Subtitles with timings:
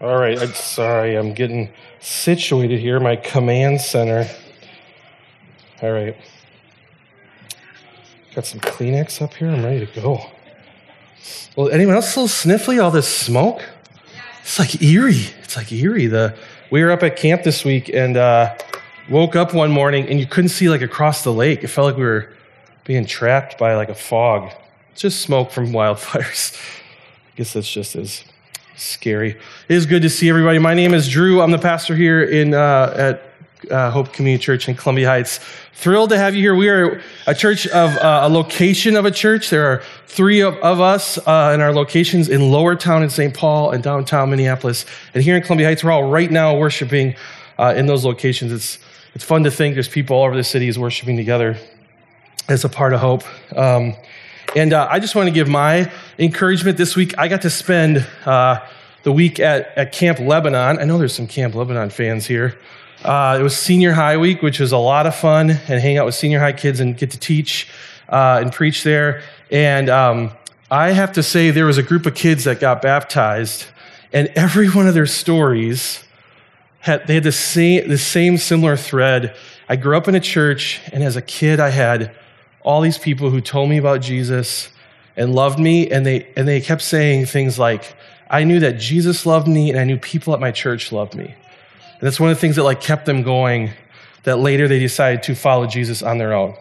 [0.00, 4.28] All right, I'm sorry, I'm getting situated here, my command center.
[5.82, 6.16] All right.
[8.34, 10.26] Got some Kleenex up here, I'm ready to go.
[11.54, 13.62] Well, anyone else still sniffly, all this smoke?
[14.42, 15.28] It's like eerie.
[15.42, 16.06] It's like eerie.
[16.06, 16.36] The,
[16.70, 18.56] we were up at camp this week and uh,
[19.08, 21.62] woke up one morning and you couldn't see like across the lake.
[21.62, 22.32] It felt like we were
[22.84, 24.50] being trapped by like a fog.
[24.92, 26.56] It's just smoke from wildfires.
[27.26, 28.24] I guess that's just as
[28.76, 29.30] scary.
[29.68, 30.58] It is good to see everybody.
[30.58, 31.40] My name is Drew.
[31.40, 33.22] I'm the pastor here in uh, at
[33.70, 35.40] uh, Hope Community Church in Columbia Heights.
[35.74, 36.54] Thrilled to have you here.
[36.54, 39.50] We are a church of uh, a location of a church.
[39.50, 43.34] There are three of, of us uh, in our locations in Lower Town in St.
[43.34, 44.86] Paul and downtown Minneapolis.
[45.14, 47.16] And here in Columbia Heights, we're all right now worshiping
[47.58, 48.52] uh, in those locations.
[48.52, 48.78] It's
[49.14, 51.56] it's fun to think there's people all over the city is worshiping together
[52.48, 53.22] as a part of Hope.
[53.56, 53.94] Um,
[54.54, 57.16] and uh, I just want to give my encouragement this week.
[57.18, 58.64] I got to spend uh,
[59.02, 60.78] the week at, at Camp Lebanon.
[60.78, 62.56] I know there's some Camp Lebanon fans here.
[63.02, 66.06] Uh, it was senior high week, which was a lot of fun, and hang out
[66.06, 67.68] with senior high kids and get to teach
[68.08, 69.22] uh, and preach there.
[69.50, 70.30] And um,
[70.70, 73.66] I have to say, there was a group of kids that got baptized,
[74.12, 76.04] and every one of their stories
[76.78, 79.36] had they had the same the same similar thread.
[79.68, 82.14] I grew up in a church, and as a kid, I had
[82.64, 84.70] all these people who told me about Jesus
[85.16, 87.94] and loved me, and they and they kept saying things like,
[88.28, 91.26] "I knew that Jesus loved me, and I knew people at my church loved me."
[91.26, 93.70] And that's one of the things that like kept them going,
[94.24, 96.54] that later they decided to follow Jesus on their own.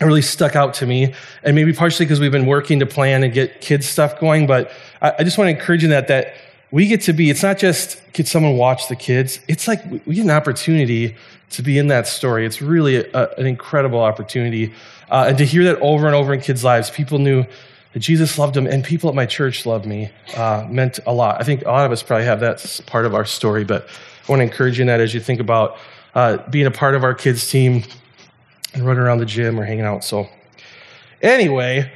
[0.00, 1.14] It really stuck out to me,
[1.44, 4.72] and maybe partially because we've been working to plan and get kids stuff going, but
[5.00, 6.34] I, I just want to encourage you that that
[6.70, 10.16] we get to be, it's not just could someone watch the kids, it's like we
[10.16, 11.16] get an opportunity
[11.50, 12.44] to be in that story.
[12.44, 14.72] It's really a, an incredible opportunity.
[15.10, 17.44] Uh, and to hear that over and over in kids' lives, people knew
[17.92, 21.40] that Jesus loved them, and people at my church loved me, uh, meant a lot.
[21.40, 24.32] I think a lot of us probably have that part of our story, but I
[24.32, 25.78] want to encourage you in that as you think about
[26.14, 27.84] uh, being a part of our kids' team
[28.74, 30.04] and running around the gym or hanging out.
[30.04, 30.28] So,
[31.22, 31.90] anyway,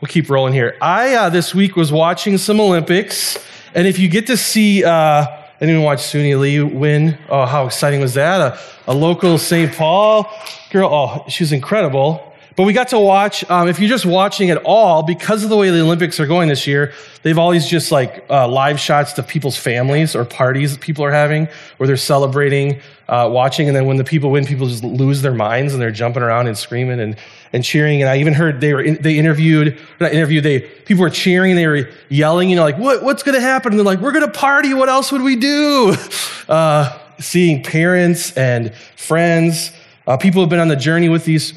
[0.00, 0.76] we'll keep rolling here.
[0.80, 3.38] I, uh, this week, was watching some Olympics,
[3.74, 5.26] and if you get to see, uh,
[5.60, 7.18] anyone watch Suni Lee win?
[7.28, 8.40] Oh, how exciting was that?
[8.40, 8.58] A,
[8.88, 9.72] a local St.
[9.72, 10.30] Paul
[10.70, 10.88] girl.
[10.92, 12.25] Oh, she was incredible.
[12.56, 15.56] But we got to watch, um, if you're just watching at all, because of the
[15.58, 19.22] way the Olympics are going this year, they've always just like uh, live shots to
[19.22, 23.68] people's families or parties that people are having where they're celebrating, uh, watching.
[23.68, 26.46] And then when the people win, people just lose their minds and they're jumping around
[26.46, 27.16] and screaming and,
[27.52, 28.00] and cheering.
[28.00, 31.56] And I even heard they were, in, they interviewed, not interviewed, they, people were cheering,
[31.56, 33.72] they were yelling, you know, like, what, what's going to happen?
[33.72, 34.72] And they're like, we're going to party.
[34.72, 35.94] What else would we do?
[36.48, 39.72] Uh, seeing parents and friends,
[40.06, 41.52] uh, people have been on the journey with these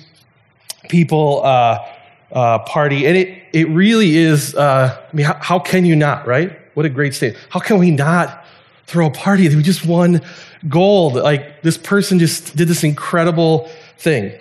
[0.90, 1.88] people uh,
[2.32, 3.08] uh, party.
[3.08, 6.60] And it, it really is, uh, I mean, how, how, can you not, right?
[6.74, 7.38] What a great state.
[7.50, 8.46] How can we not
[8.86, 9.48] throw a party?
[9.56, 10.22] We just won
[10.68, 11.16] gold.
[11.16, 14.38] Like this person just did this incredible thing.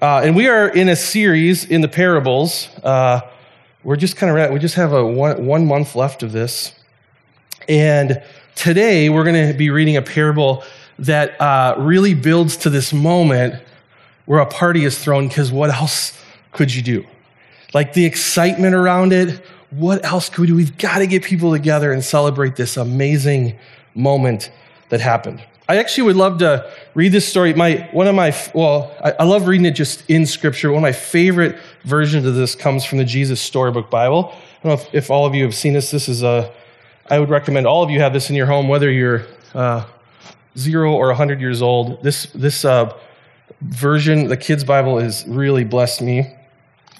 [0.00, 2.68] Uh, and we are in a series in the parables.
[2.82, 3.20] Uh,
[3.84, 6.72] we're just kind of, we just have a one, one month left of this.
[7.68, 8.22] And
[8.54, 10.64] today we're going to be reading a parable
[10.98, 13.62] that uh, really builds to this moment
[14.26, 16.18] where a party is thrown because what else
[16.52, 17.06] could you do?
[17.72, 20.54] Like the excitement around it, what else could we do?
[20.54, 23.58] We've got to get people together and celebrate this amazing
[23.94, 24.50] moment
[24.90, 25.42] that happened.
[25.68, 27.54] I actually would love to read this story.
[27.54, 30.70] My one of my well, I, I love reading it just in scripture.
[30.70, 34.32] One of my favorite versions of this comes from the Jesus Storybook Bible.
[34.32, 35.90] I don't know if, if all of you have seen this.
[35.90, 36.52] This is a
[37.10, 39.84] I would recommend all of you have this in your home, whether you're uh,
[40.56, 42.02] zero or 100 years old.
[42.02, 42.96] This, this uh,
[43.60, 46.30] version, the kids' Bible, has really blessed me.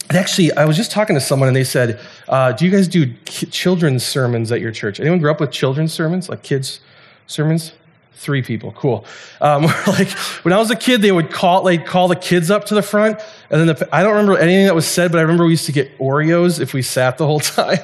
[0.08, 1.98] And actually, I was just talking to someone and they said,
[2.28, 5.00] uh, Do you guys do children's sermons at your church?
[5.00, 6.80] Anyone grew up with children's sermons, like kids'
[7.26, 7.72] sermons?
[8.16, 9.04] Three people, cool.
[9.40, 10.10] Um, like
[10.42, 12.82] when I was a kid, they would call like call the kids up to the
[12.82, 13.18] front,
[13.50, 15.66] and then the, I don't remember anything that was said, but I remember we used
[15.66, 17.80] to get Oreos if we sat the whole time,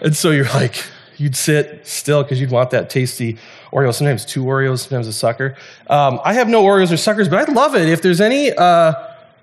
[0.00, 0.82] and so you're like,
[1.18, 3.38] you'd sit still because you'd want that tasty
[3.76, 3.94] Oreo.
[3.94, 5.54] Sometimes two Oreos, sometimes a sucker.
[5.88, 8.94] Um, I have no Oreos or suckers, but I'd love it if there's any uh,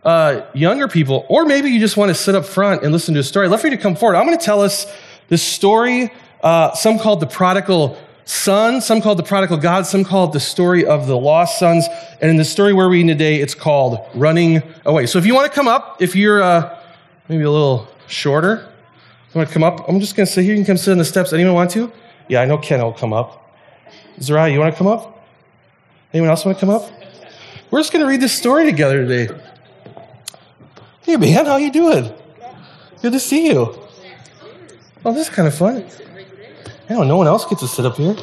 [0.03, 3.19] uh, younger people, or maybe you just want to sit up front and listen to
[3.19, 3.45] a story.
[3.45, 4.15] I'd love for you to come forward.
[4.15, 4.91] I'm going to tell us
[5.29, 6.11] this story.
[6.41, 7.95] Uh, some call it the prodigal
[8.25, 11.59] son, some call it the prodigal God, some call it the story of the lost
[11.59, 11.85] sons.
[12.19, 15.05] And in the story we're reading today, it's called Running Away.
[15.05, 16.81] So if you want to come up, if you're uh,
[17.29, 18.67] maybe a little shorter,
[19.31, 19.87] you want to come up?
[19.87, 20.53] I'm just going to sit here.
[20.53, 21.33] You can come sit on the steps.
[21.33, 21.91] Anyone want to?
[22.29, 23.42] Yeah, I know Ken will come up.
[24.19, 25.25] Zariah, you want to come up?
[26.13, 26.89] Anyone else want to come up?
[27.71, 29.33] We're just going to read this story together today.
[31.01, 32.13] Hey, man, how you doing?
[33.01, 33.79] Good to see you.
[35.03, 35.85] Oh, this is kind of fun.
[36.89, 38.15] I know no one else gets to sit up here.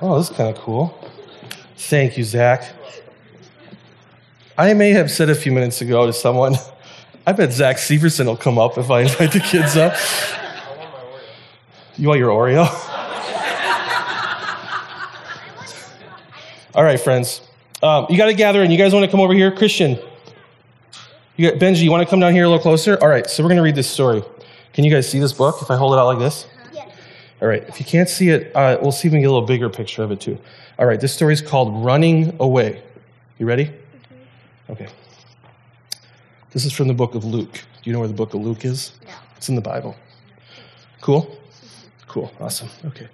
[0.00, 0.98] Oh, this is kind of cool.
[1.76, 2.72] Thank you, Zach.
[4.58, 6.56] I may have said a few minutes ago to someone,
[7.26, 9.94] I bet Zach Severson will come up if I invite the kids up.
[11.98, 12.66] You want your Oreo?
[16.76, 17.40] All right, friends.
[17.82, 19.50] Um, you got to gather and you guys want to come over here?
[19.50, 19.98] Christian,
[21.36, 22.98] you got, Benji, you want to come down here a little closer?
[23.02, 24.22] All right, so we're going to read this story.
[24.74, 26.46] Can you guys see this book if I hold it out like this?
[26.74, 26.90] Yes.
[27.40, 29.32] All right, if you can't see it, uh, we'll see if we can get a
[29.32, 30.38] little bigger picture of it too.
[30.78, 32.82] All right, this story is called Running Away.
[33.38, 33.64] You ready?
[33.64, 33.72] Mhm.
[34.68, 34.88] Okay.
[36.50, 37.52] This is from the book of Luke.
[37.54, 38.92] Do you know where the book of Luke is?
[39.02, 39.12] No.
[39.38, 39.96] It's in the Bible.
[41.00, 41.38] Cool?
[42.06, 42.30] Cool.
[42.38, 42.68] Awesome.
[42.84, 43.08] Okay.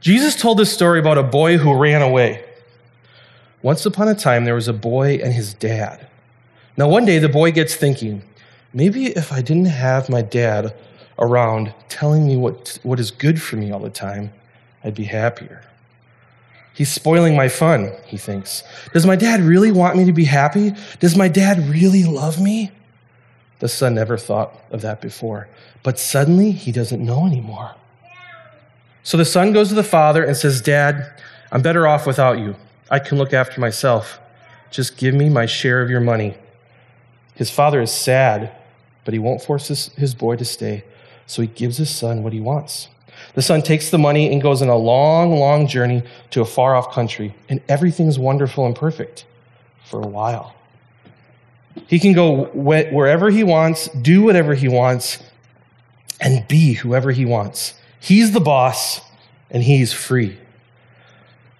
[0.00, 2.44] Jesus told this story about a boy who ran away.
[3.62, 6.06] Once upon a time, there was a boy and his dad.
[6.76, 8.22] Now, one day, the boy gets thinking,
[8.72, 10.74] maybe if I didn't have my dad
[11.18, 14.32] around telling me what, what is good for me all the time,
[14.82, 15.62] I'd be happier.
[16.74, 18.64] He's spoiling my fun, he thinks.
[18.92, 20.72] Does my dad really want me to be happy?
[21.00, 22.72] Does my dad really love me?
[23.58, 25.48] The son never thought of that before,
[25.82, 27.74] but suddenly he doesn't know anymore.
[29.04, 31.12] So the son goes to the father and says, Dad,
[31.50, 32.56] I'm better off without you.
[32.92, 34.20] I can look after myself.
[34.70, 36.34] Just give me my share of your money.
[37.34, 38.52] His father is sad,
[39.06, 40.84] but he won't force his, his boy to stay,
[41.26, 42.88] so he gives his son what he wants.
[43.34, 46.02] The son takes the money and goes on a long, long journey
[46.32, 49.24] to a far off country, and everything's wonderful and perfect
[49.86, 50.54] for a while.
[51.86, 55.22] He can go wh- wherever he wants, do whatever he wants,
[56.20, 57.72] and be whoever he wants.
[58.00, 59.00] He's the boss,
[59.50, 60.36] and he's free.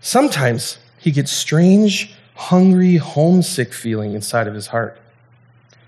[0.02, 5.00] Sometimes he gets strange, hungry, homesick feeling inside of his heart.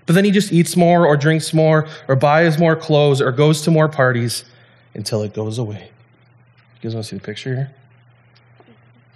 [0.05, 3.61] But then he just eats more or drinks more or buys more clothes or goes
[3.61, 4.43] to more parties
[4.93, 5.89] until it goes away.
[6.75, 7.71] You guys want to see the picture here?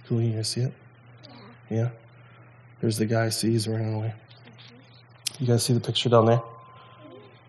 [0.08, 0.72] Cool, you guys see it?
[1.68, 1.90] Yeah?
[2.80, 4.14] There's the guy, see, he's running away.
[5.38, 6.40] You guys see the picture down there?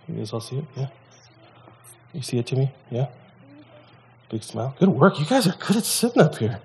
[0.10, 0.66] You guys all see it?
[0.76, 0.88] Yeah?
[2.12, 2.70] You see it to me?
[2.90, 3.08] Yeah?
[4.30, 4.76] Big smile.
[4.78, 5.20] Good work.
[5.22, 6.60] You guys are good at sitting up here.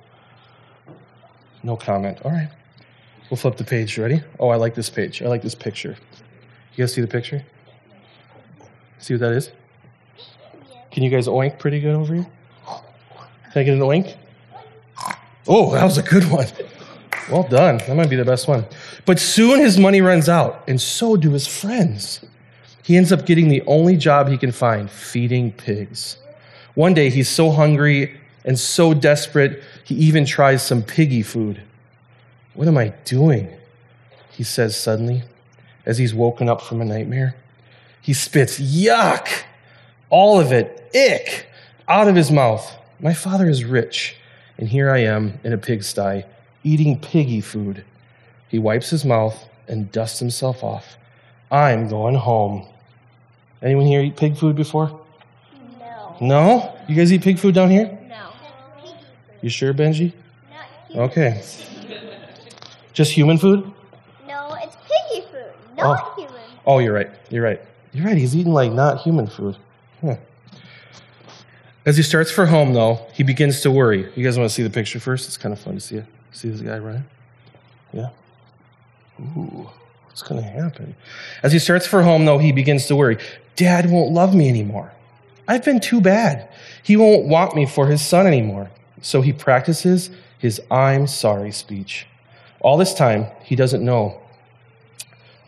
[1.66, 2.20] No comment.
[2.24, 2.48] All right.
[3.28, 3.98] We'll flip the page.
[3.98, 4.22] Ready?
[4.38, 5.20] Oh, I like this page.
[5.20, 5.96] I like this picture.
[6.76, 7.44] You guys see the picture?
[9.00, 9.50] See what that is?
[10.92, 12.26] Can you guys oink pretty good over here?
[13.52, 14.16] Can I get an oink?
[15.48, 16.46] Oh, that was a good one.
[17.28, 17.78] Well done.
[17.78, 18.64] That might be the best one.
[19.04, 22.24] But soon his money runs out, and so do his friends.
[22.84, 26.18] He ends up getting the only job he can find feeding pigs.
[26.74, 31.60] One day he's so hungry and so desperate, he even tries some piggy food.
[32.54, 33.52] What am I doing?
[34.30, 35.24] He says suddenly,
[35.84, 37.36] as he's woken up from a nightmare.
[38.00, 39.28] He spits, yuck,
[40.08, 41.48] all of it, ick,
[41.88, 42.72] out of his mouth.
[43.00, 44.16] My father is rich,
[44.56, 46.24] and here I am in a pigsty
[46.62, 47.84] eating piggy food.
[48.48, 50.96] He wipes his mouth and dusts himself off.
[51.50, 52.66] I'm going home.
[53.62, 55.00] Anyone here eat pig food before?
[55.78, 56.16] No.
[56.20, 56.78] No?
[56.88, 57.98] You guys eat pig food down here?
[59.46, 60.12] You sure, Benji?
[60.50, 61.08] Not human.
[61.08, 61.42] Okay.
[62.92, 63.72] Just human food?
[64.26, 65.52] No, it's piggy food.
[65.76, 66.14] Not oh.
[66.16, 66.42] human.
[66.66, 67.08] Oh, you're right.
[67.30, 67.62] You're right.
[67.92, 68.16] You're right.
[68.16, 69.56] He's eating like not human food.
[70.00, 70.16] Huh.
[71.84, 74.10] As he starts for home, though, he begins to worry.
[74.16, 75.28] You guys want to see the picture first?
[75.28, 76.06] It's kind of fun to see it.
[76.32, 77.04] See this guy running?
[77.92, 78.10] Yeah.
[79.20, 79.70] Ooh,
[80.06, 80.96] what's going to happen?
[81.44, 83.18] As he starts for home, though, he begins to worry.
[83.54, 84.90] Dad won't love me anymore.
[85.46, 86.48] I've been too bad.
[86.82, 88.72] He won't want me for his son anymore.
[89.02, 92.06] So he practices his I'm sorry speech.
[92.60, 94.20] All this time, he doesn't know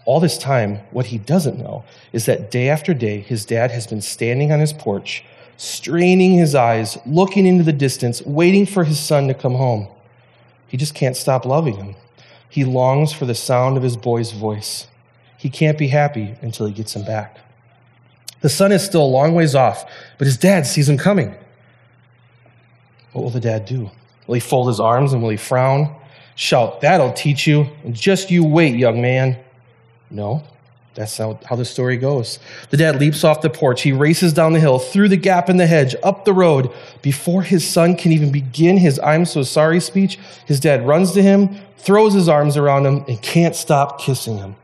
[0.09, 3.87] all this time, what he doesn't know is that day after day, his dad has
[3.87, 5.23] been standing on his porch,
[5.59, 9.87] straining his eyes, looking into the distance, waiting for his son to come home.
[10.67, 11.95] He just can't stop loving him.
[12.49, 14.87] He longs for the sound of his boy's voice.
[15.37, 17.37] He can't be happy until he gets him back.
[18.41, 19.85] The son is still a long ways off,
[20.17, 21.35] but his dad sees him coming.
[23.13, 23.91] What will the dad do?
[24.27, 25.95] Will he fold his arms and will he frown?
[26.35, 27.69] Shout, That'll teach you.
[27.83, 29.39] And just you wait, young man.
[30.11, 30.45] No,
[30.95, 32.39] that's how, how the story goes.
[32.71, 33.83] The dad leaps off the porch.
[33.83, 36.73] He races down the hill, through the gap in the hedge, up the road.
[37.03, 41.23] Before his son can even begin his I'm so sorry speech, his dad runs to
[41.23, 44.57] him, throws his arms around him, and can't stop kissing him.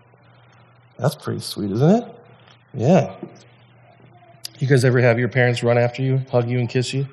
[0.99, 2.15] That's pretty sweet, isn't it?
[2.73, 3.15] Yeah.
[4.59, 7.07] You guys ever have your parents run after you, hug you, and kiss you?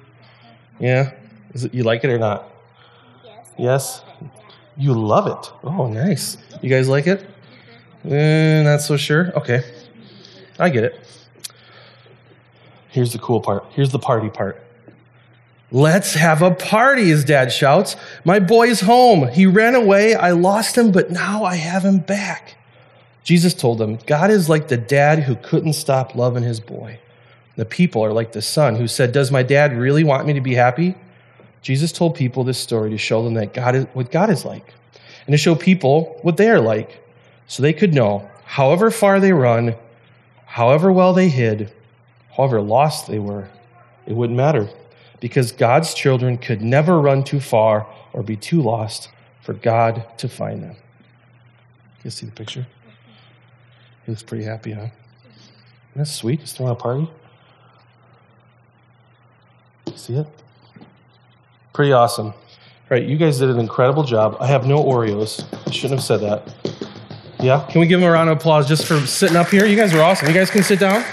[0.80, 1.12] Yeah?
[1.54, 2.50] Is it, you like it or not?
[3.24, 3.48] Yes.
[3.58, 4.02] Yes?
[4.78, 5.52] You love it.
[5.64, 6.38] Oh, nice.
[6.62, 7.26] You guys like it?
[8.06, 9.32] Eh, not so sure.
[9.36, 9.64] Okay.
[10.58, 11.00] I get it.
[12.90, 13.66] Here's the cool part.
[13.72, 14.64] Here's the party part.
[15.72, 17.96] Let's have a party, his dad shouts.
[18.26, 19.30] My boy's home.
[19.30, 20.16] He ran away.
[20.16, 22.56] I lost him, but now I have him back.
[23.24, 27.00] Jesus told them, God is like the dad who couldn't stop loving his boy.
[27.56, 30.42] The people are like the son who said, Does my dad really want me to
[30.42, 30.96] be happy?
[31.62, 34.74] Jesus told people this story to show them that God is, what God is like
[35.26, 37.04] and to show people what they are like
[37.48, 39.76] so they could know, however far they run,
[40.46, 41.72] however well they hid,
[42.36, 43.48] however lost they were,
[44.08, 44.70] it wouldn't matter
[45.20, 49.10] because God's children could never run too far or be too lost
[49.42, 50.76] for God to find them.
[52.04, 52.66] You see the picture?
[54.06, 54.88] He looks pretty happy, huh?
[55.96, 56.40] That's sweet.
[56.40, 57.10] He's throwing a party.
[59.96, 60.28] See it?
[61.74, 62.34] Pretty awesome.
[62.90, 64.36] Right, you guys did an incredible job.
[64.42, 65.46] I have no Oreos.
[65.66, 66.54] I shouldn't have said that.
[67.40, 69.66] Yeah, can we give them a round of applause just for sitting up here?
[69.66, 70.28] You guys are awesome.
[70.28, 71.04] You guys can sit down.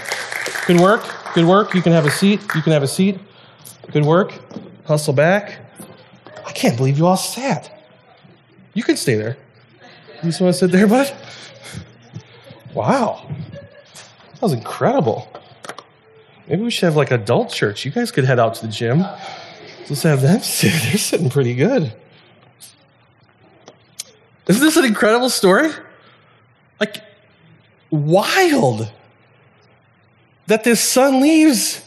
[0.67, 1.03] Good work.
[1.33, 1.73] Good work.
[1.73, 2.41] You can have a seat.
[2.53, 3.17] You can have a seat.
[3.91, 4.33] Good work.
[4.85, 5.59] Hustle back.
[6.45, 7.81] I can't believe you all sat.
[8.73, 9.37] You can stay there.
[10.21, 11.15] You just want to sit there, bud?
[12.73, 13.25] Wow.
[14.33, 15.31] That was incredible.
[16.47, 17.85] Maybe we should have like adult church.
[17.85, 19.05] You guys could head out to the gym.
[19.89, 20.71] Let's have them sit.
[20.83, 21.93] They're sitting pretty good.
[24.47, 25.69] Isn't this an incredible story?
[26.79, 27.03] Like,
[27.89, 28.91] wild
[30.49, 31.85] that this son leaves.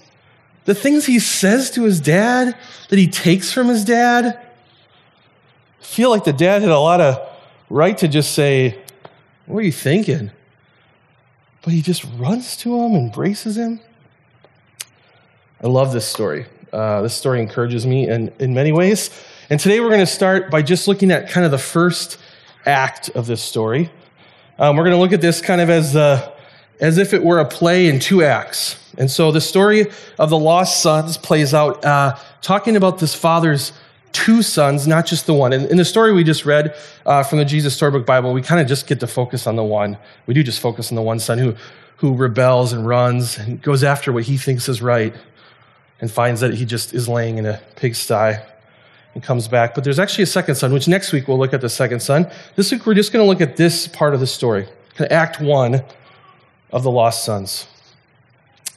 [0.64, 2.56] The things he says to his dad,
[2.88, 4.38] that he takes from his dad.
[5.80, 7.18] I feel like the dad had a lot of
[7.68, 8.78] right to just say,
[9.46, 10.30] What are you thinking?
[11.62, 13.80] But he just runs to him, embraces him.
[15.60, 16.46] I love this story.
[16.72, 19.10] Uh, this story encourages me in, in many ways.
[19.50, 22.16] And today we're going to start by just looking at kind of the first
[22.64, 23.90] act of this story.
[24.58, 26.34] Um, we're going to look at this kind of as, uh,
[26.80, 28.78] as if it were a play in two acts.
[28.96, 29.86] And so the story
[30.18, 33.74] of the lost sons plays out uh, talking about this father's
[34.12, 35.52] two sons, not just the one.
[35.52, 36.74] And in the story we just read
[37.04, 39.64] uh, from the Jesus Storybook Bible, we kind of just get to focus on the
[39.64, 39.98] one.
[40.24, 41.54] We do just focus on the one son who,
[41.96, 45.14] who rebels and runs and goes after what he thinks is right
[46.02, 48.34] and finds that he just is laying in a pigsty
[49.14, 49.74] and comes back.
[49.74, 52.30] But there's actually a second son, which next week we'll look at the second son.
[52.56, 54.68] This week we're just going to look at this part of the story,
[55.10, 55.82] act one
[56.72, 57.66] of the lost sons.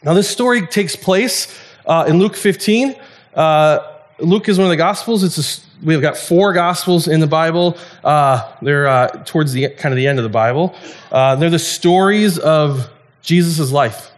[0.04, 2.96] Now, this story takes place uh, in Luke 15.
[3.34, 3.80] Uh,
[4.20, 5.24] Luke is one of the Gospels.
[5.24, 7.76] It's a, we've got four Gospels in the Bible.
[8.04, 10.76] Uh, they're uh, towards the kind of the end of the Bible.
[11.12, 12.88] Uh, they're the stories of
[13.22, 14.12] Jesus' life.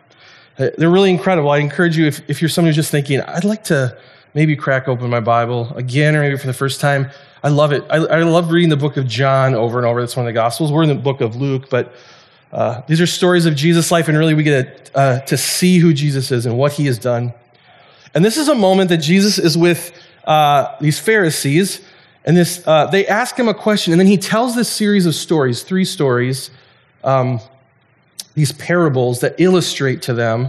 [0.57, 1.51] They're really incredible.
[1.51, 3.97] I encourage you, if, if you're someone who's just thinking, I'd like to
[4.33, 7.11] maybe crack open my Bible again or maybe for the first time,
[7.43, 7.83] I love it.
[7.89, 10.01] I, I love reading the book of John over and over.
[10.01, 10.71] That's one of the Gospels.
[10.71, 11.93] We're in the book of Luke, but
[12.51, 15.77] uh, these are stories of Jesus' life, and really we get a, uh, to see
[15.77, 17.33] who Jesus is and what he has done.
[18.13, 21.81] And this is a moment that Jesus is with uh, these Pharisees,
[22.25, 25.13] and this uh, they ask him a question, and then he tells this series of
[25.13, 26.49] stories, three stories,
[27.03, 27.39] um,
[28.38, 30.48] these parables that illustrate to them.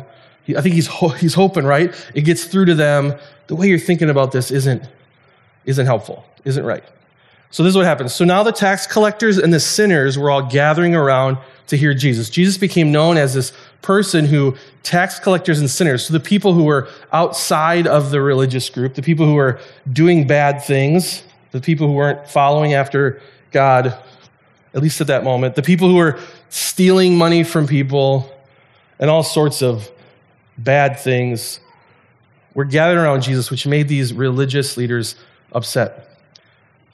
[0.54, 1.94] I think he's, ho- he's hoping, right?
[2.14, 3.14] It gets through to them.
[3.46, 4.82] The way you're thinking about this isn't,
[5.64, 6.84] isn't helpful, isn't right.
[7.50, 8.12] So this is what happens.
[8.12, 12.28] So now the tax collectors and the sinners were all gathering around to hear Jesus.
[12.28, 16.64] Jesus became known as this person who tax collectors and sinners, so the people who
[16.64, 19.58] were outside of the religious group, the people who were
[19.94, 23.96] doing bad things, the people who weren't following after God,
[24.74, 26.18] at least at that moment, the people who were
[26.50, 28.30] stealing money from people,
[28.98, 29.90] and all sorts of
[30.58, 31.60] bad things
[32.54, 35.16] were gathered around Jesus, which made these religious leaders
[35.52, 36.04] upset.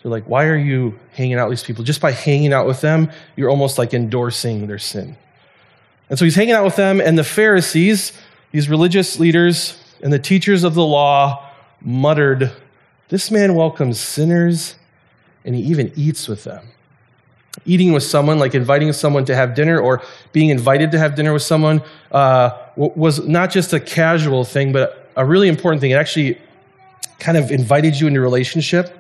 [0.03, 1.83] They're like, why are you hanging out with these people?
[1.83, 5.17] Just by hanging out with them, you're almost like endorsing their sin.
[6.11, 8.13] And so he's hanging out with them, and the Pharisees,
[8.53, 11.49] these religious leaders, and the teachers of the law
[11.81, 12.53] muttered,
[13.09, 14.77] This man welcomes sinners,
[15.45, 16.69] and he even eats with them
[17.67, 20.03] eating with someone, like inviting someone to have dinner or
[20.33, 25.09] being invited to have dinner with someone, uh, was not just a casual thing, but
[25.17, 25.91] a really important thing.
[25.93, 26.41] It actually
[27.19, 28.99] kind of invited you into relationship.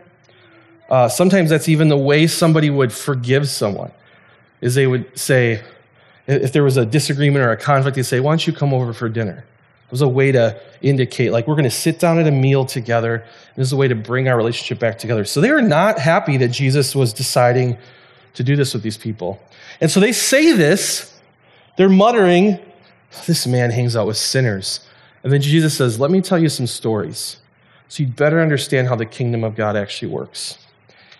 [0.88, 3.90] Uh, sometimes that's even the way somebody would forgive someone,
[4.60, 5.62] is they would say,
[6.26, 8.92] if there was a disagreement or a conflict, they'd say, Why don't you come over
[8.92, 9.44] for dinner?
[9.86, 12.64] It was a way to indicate, like, we're going to sit down at a meal
[12.64, 13.24] together.
[13.56, 15.24] This is a way to bring our relationship back together.
[15.24, 17.76] So they were not happy that Jesus was deciding
[18.34, 19.40] to do this with these people.
[19.80, 21.18] And so they say this,
[21.76, 22.58] they're muttering,
[23.26, 24.80] This man hangs out with sinners.
[25.22, 27.38] And then Jesus says, Let me tell you some stories
[27.88, 30.58] so you'd better understand how the kingdom of God actually works.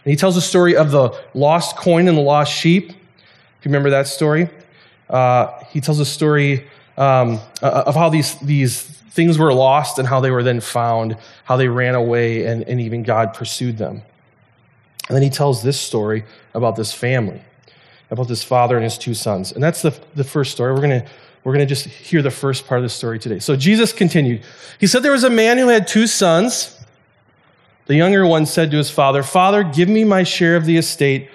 [0.05, 2.91] And he tells a story of the lost coin and the lost sheep.
[2.91, 4.51] If you remember that story,
[5.09, 6.67] uh, he tells a story
[6.97, 11.17] um, uh, of how these, these things were lost and how they were then found,
[11.45, 14.03] how they ran away, and, and even God pursued them.
[15.09, 17.43] And then he tells this story about this family,
[18.11, 19.53] about this father and his two sons.
[19.53, 20.73] And that's the, the first story.
[20.73, 21.07] We're going to
[21.45, 23.39] we're going to just hear the first part of the story today.
[23.39, 24.43] So Jesus continued.
[24.81, 26.83] He said there was a man who had two sons.
[27.85, 31.29] The younger one said to his father, Father, give me my share of the estate.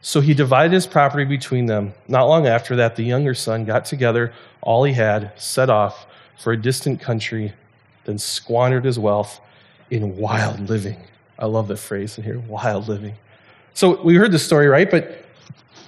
[0.00, 1.92] So he divided his property between them.
[2.08, 6.06] Not long after that, the younger son got together all he had, set off
[6.42, 7.52] for a distant country,
[8.04, 9.38] then squandered his wealth
[9.90, 10.96] in wild living.
[11.38, 13.16] I love that phrase in here wild living.
[13.74, 14.90] So we heard the story, right?
[14.90, 15.24] But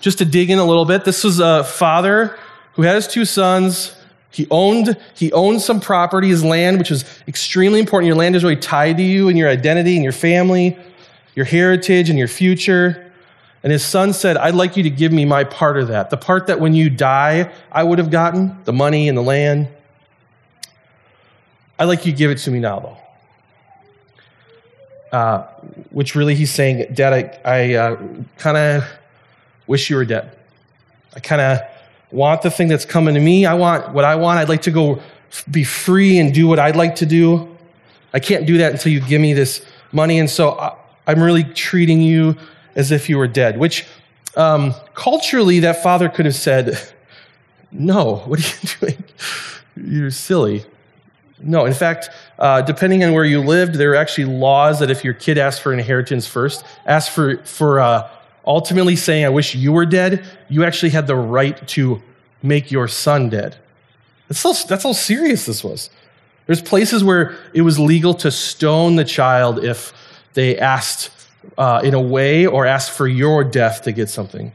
[0.00, 2.38] just to dig in a little bit, this was a father
[2.74, 3.96] who has two sons.
[4.30, 8.06] He owned, he owned some property, his land, which is extremely important.
[8.08, 10.76] Your land is really tied to you and your identity and your family,
[11.34, 13.12] your heritage and your future.
[13.62, 16.10] And his son said, I'd like you to give me my part of that.
[16.10, 19.68] The part that when you die, I would have gotten, the money and the land.
[21.78, 22.98] I'd like you to give it to me now, though.
[25.16, 25.46] Uh,
[25.94, 28.02] which really he's saying, Dad, I, I uh,
[28.36, 28.84] kind of
[29.68, 30.36] wish you were dead.
[31.14, 31.60] I kind of
[32.10, 33.46] want the thing that's coming to me.
[33.46, 34.40] I want what I want.
[34.40, 35.00] I'd like to go
[35.50, 37.48] be free and do what I'd like to do.
[38.12, 40.18] I can't do that until you give me this money.
[40.18, 42.36] And so I, am really treating you
[42.74, 43.86] as if you were dead, which
[44.36, 46.76] um, culturally, that father could have said,
[47.70, 49.04] No, what are you doing?
[49.76, 50.64] You're silly.
[51.46, 52.08] No, in fact,
[52.38, 55.60] uh, depending on where you lived, there are actually laws that if your kid asks
[55.60, 58.08] for inheritance first, ask for, for uh,
[58.46, 62.02] ultimately saying, I wish you were dead, you actually had the right to
[62.42, 63.56] make your son dead.
[64.28, 65.90] That's how, that's how serious this was.
[66.46, 69.92] There's places where it was legal to stone the child if
[70.32, 71.10] they asked
[71.58, 74.52] uh, in a way or asked for your death to get something.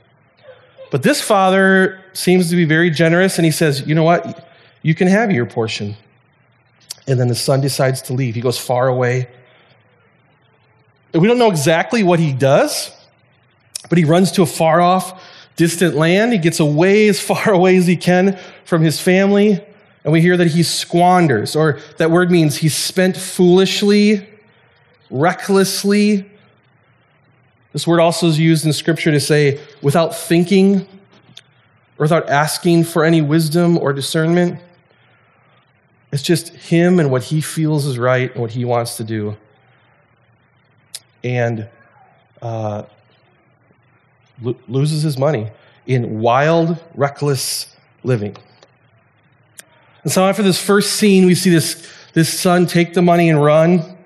[0.89, 4.47] But this father seems to be very generous and he says, You know what?
[4.81, 5.95] You can have your portion.
[7.09, 8.35] And then the son decides to leave.
[8.35, 9.27] He goes far away.
[11.13, 12.91] We don't know exactly what he does.
[13.89, 15.23] But he runs to a far off,
[15.55, 16.33] distant land.
[16.33, 19.63] He gets away as far away as he can from his family.
[20.03, 24.25] And we hear that he squanders, or that word means he spent foolishly,
[25.09, 26.25] recklessly.
[27.73, 30.87] This word also is used in Scripture to say without thinking
[31.97, 34.59] or without asking for any wisdom or discernment.
[36.11, 39.37] It's just him and what he feels is right and what he wants to do.
[41.23, 41.67] And
[42.41, 42.83] uh,
[44.41, 45.51] lo- loses his money
[45.85, 48.35] in wild, reckless living.
[50.03, 53.43] And so after this first scene, we see this, this son take the money and
[53.43, 53.97] run.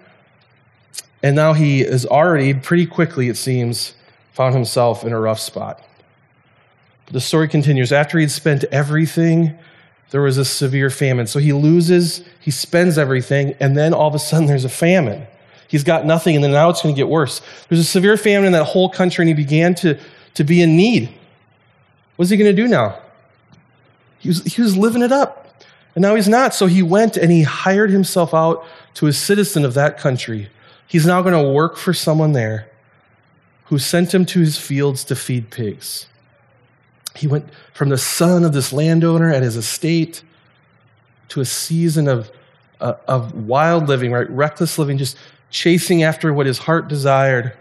[1.22, 3.94] And now he is already, pretty quickly, it seems,
[4.34, 5.82] found himself in a rough spot.
[7.12, 7.92] The story continues.
[7.92, 9.58] After he'd spent everything,
[10.12, 11.28] there was a severe famine.
[11.28, 15.26] So he loses, he spends everything, and then all of a sudden there's a famine.
[15.68, 17.42] He's got nothing, and then now it's going to get worse.
[17.68, 19.98] There's a severe famine in that whole country, and he began to
[20.36, 21.14] to be in need.
[22.16, 23.00] What's he going to do now?
[24.20, 25.40] He was, he was living it up.
[25.96, 26.54] And now he's not.
[26.54, 30.50] So he went and he hired himself out to a citizen of that country.
[30.88, 32.70] He's now going to work for someone there
[33.66, 36.08] who sent him to his fields to feed pigs.
[37.16, 40.24] He went from the son of this landowner at his estate
[41.30, 42.32] to a season of,
[42.82, 44.30] uh, of wild living, right?
[44.30, 45.18] Reckless living, just
[45.50, 47.54] chasing after what his heart desired.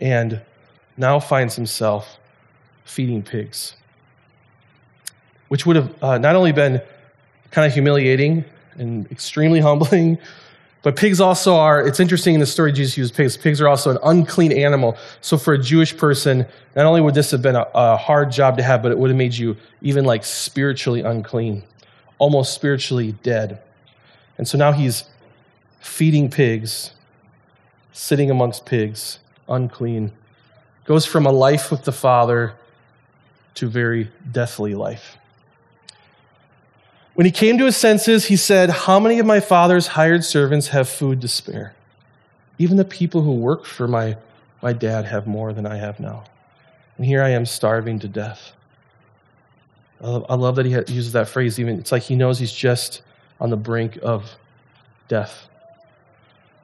[0.00, 0.40] And
[0.96, 2.18] now finds himself
[2.84, 3.74] feeding pigs,
[5.48, 6.80] which would have uh, not only been
[7.50, 8.44] kind of humiliating
[8.76, 10.18] and extremely humbling,
[10.82, 13.90] but pigs also are, it's interesting in the story Jesus used pigs, pigs are also
[13.90, 14.96] an unclean animal.
[15.20, 18.56] So for a Jewish person, not only would this have been a, a hard job
[18.58, 21.64] to have, but it would have made you even like spiritually unclean,
[22.18, 23.60] almost spiritually dead.
[24.38, 25.04] And so now he's
[25.80, 26.92] feeding pigs,
[27.92, 30.12] sitting amongst pigs, unclean
[30.88, 32.54] goes from a life with the Father
[33.54, 35.18] to very deathly life.
[37.18, 40.68] When he came to his senses, he said, How many of my father's hired servants
[40.68, 41.74] have food to spare?
[42.58, 44.16] Even the people who work for my,
[44.62, 46.22] my dad have more than I have now.
[46.96, 48.52] And here I am starving to death.
[50.00, 51.80] I love that he uses that phrase, even.
[51.80, 53.02] It's like he knows he's just
[53.40, 54.36] on the brink of
[55.08, 55.48] death.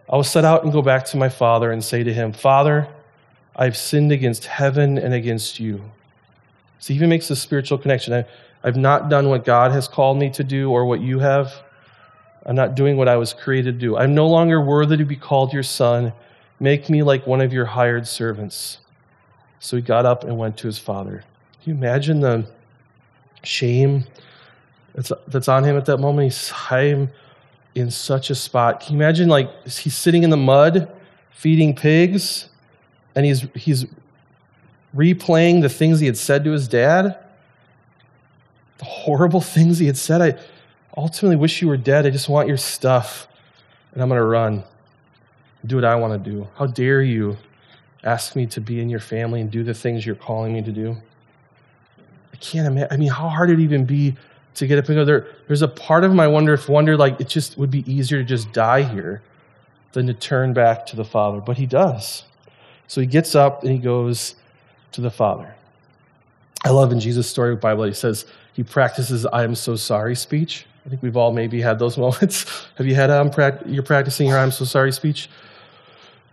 [0.08, 2.86] I will set out and go back to my father and say to him, Father,
[3.56, 5.82] I've sinned against heaven and against you.
[6.78, 8.14] So he even makes a spiritual connection.
[8.14, 8.24] I,
[8.64, 11.52] I've not done what God has called me to do or what you have.
[12.46, 13.96] I'm not doing what I was created to do.
[13.96, 16.12] I'm no longer worthy to be called your son.
[16.58, 18.78] Make me like one of your hired servants.
[19.60, 21.24] So he got up and went to his father.
[21.62, 22.46] Can you imagine the
[23.42, 24.04] shame
[24.94, 26.32] that's, that's on him at that moment.
[26.32, 27.10] He's, I'm
[27.74, 28.80] in such a spot.
[28.80, 30.90] Can you imagine, like, he's sitting in the mud
[31.30, 32.48] feeding pigs,
[33.14, 33.86] and he's, he's
[34.94, 37.18] replaying the things he had said to his dad?
[38.78, 40.20] The horrible things he had said.
[40.22, 40.38] I
[40.96, 42.06] ultimately wish you were dead.
[42.06, 43.28] I just want your stuff,
[43.92, 44.64] and I'm going to run.
[45.66, 46.46] Do what I want to do.
[46.56, 47.36] How dare you
[48.02, 50.72] ask me to be in your family and do the things you're calling me to
[50.72, 50.96] do?
[52.32, 52.88] I can't imagine.
[52.90, 54.14] I mean, how hard it'd even be
[54.54, 55.26] to get up and go there.
[55.46, 58.24] There's a part of I wonder if wonder like it just would be easier to
[58.24, 59.22] just die here
[59.92, 61.40] than to turn back to the Father.
[61.40, 62.24] But he does.
[62.86, 64.36] So he gets up and he goes
[64.92, 65.54] to the Father.
[66.64, 70.16] I love in Jesus' story of Bible, he says he practices I am so sorry
[70.16, 70.64] speech.
[70.86, 72.66] I think we've all maybe had those moments.
[72.76, 73.30] Have you had um,
[73.66, 75.28] you're practicing your I'm so sorry speech?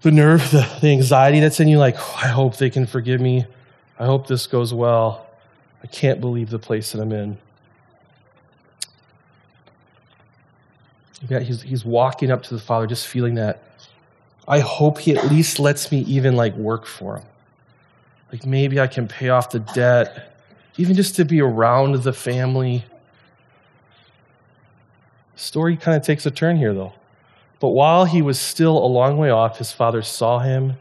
[0.04, 3.22] The nerve, the, the anxiety that's in you, like, oh, I hope they can forgive
[3.22, 3.46] me.
[4.00, 5.28] I hope this goes well.
[5.84, 7.38] I can't believe the place that I'm in.
[11.30, 13.62] Yeah, he's, he's walking up to the Father, just feeling that.
[14.48, 17.26] I hope he at least lets me even like work for him.
[18.32, 20.31] Like maybe I can pay off the debt,
[20.78, 22.86] even just to be around the family.
[25.36, 26.94] Story kind of takes a turn here, though.
[27.60, 30.78] But while he was still a long way off, his father saw him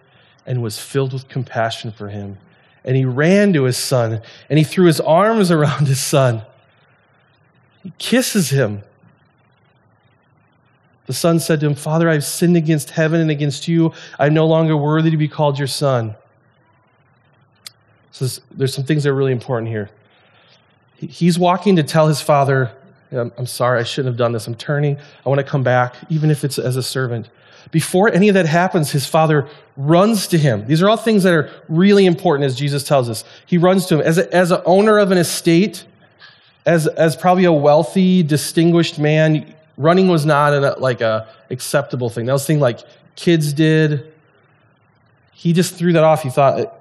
[0.47, 2.39] and was filled with compassion for him.
[2.85, 6.43] And he ran to his son and he threw his arms around his son.
[7.83, 8.83] He kisses him
[11.11, 13.93] the son said to him, Father, I've sinned against heaven and against you.
[14.21, 16.15] I'm no longer worthy to be called your son.
[18.13, 19.91] So there's some things that are really important here.
[20.97, 22.73] He's walking to tell his father,
[23.13, 24.47] I'm sorry, I shouldn't have done this.
[24.47, 24.99] I'm turning.
[25.25, 27.29] I want to come back, even if it's as a servant.
[27.71, 30.67] Before any of that happens, his father runs to him.
[30.67, 33.25] These are all things that are really important, as Jesus tells us.
[33.47, 34.01] He runs to him.
[34.01, 35.85] As, a, as an owner of an estate,
[36.67, 42.27] as, as probably a wealthy, distinguished man, running was not a, like a acceptable thing.
[42.27, 42.81] That was thing like
[43.17, 44.13] kids did.
[45.33, 46.23] He just threw that off.
[46.23, 46.80] He thought,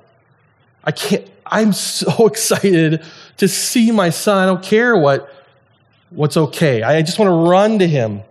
[0.84, 1.30] I can't.
[1.46, 3.04] I'm so excited
[3.38, 4.38] to see my son.
[4.38, 5.34] I don't care what
[6.10, 6.84] what's okay.
[6.84, 8.22] I just want to run to him.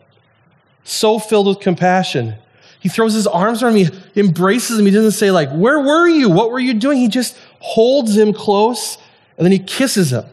[0.84, 2.34] So filled with compassion.
[2.80, 4.86] He throws his arms around me, embraces him.
[4.86, 6.30] He doesn't say, like, where were you?
[6.30, 6.98] What were you doing?
[6.98, 8.96] He just holds him close
[9.36, 10.24] and then he kisses him.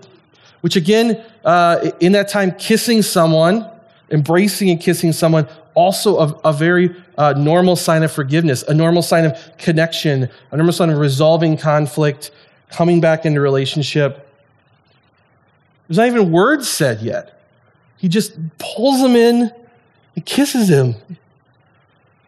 [0.62, 3.69] Which again, uh, in that time, kissing someone
[4.10, 9.01] Embracing and kissing someone, also a, a very uh, normal sign of forgiveness, a normal
[9.01, 12.31] sign of connection, a normal sign of resolving conflict,
[12.69, 14.27] coming back into relationship.
[15.88, 17.41] There's not even words said yet.
[17.97, 19.51] He just pulls him in
[20.15, 20.95] and kisses him.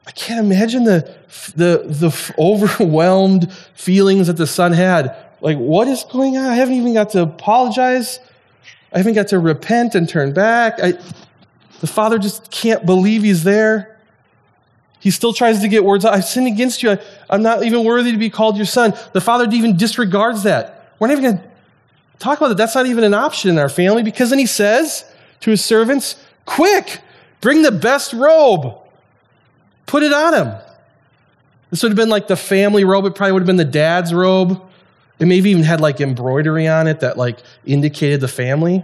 [0.06, 1.14] I can't imagine the,
[1.56, 5.16] the, the overwhelmed feelings that the son had.
[5.42, 6.46] Like, what is going on?
[6.46, 8.20] I haven't even got to apologize.
[8.94, 10.80] I haven't got to repent and turn back.
[10.82, 10.94] I,
[11.80, 13.98] the father just can't believe he's there.
[15.00, 16.14] He still tries to get words out.
[16.14, 16.92] I've sinned against you.
[16.92, 18.94] I, am not even worthy to be called your son.
[19.14, 20.94] The father even disregards that.
[21.00, 21.50] We're not even going to
[22.20, 22.58] talk about it.
[22.58, 25.06] That's not even an option in our family because then he says
[25.42, 27.02] to his servants, Quick,
[27.42, 28.76] bring the best robe,
[29.86, 30.56] put it on him.
[31.70, 33.06] This would have been like the family robe.
[33.06, 34.62] It probably would have been the dad's robe.
[35.20, 38.84] It maybe even had like embroidery on it that like indicated the family.